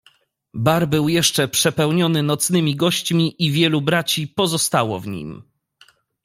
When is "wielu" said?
3.51-3.81